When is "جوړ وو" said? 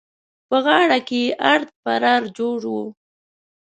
2.37-2.85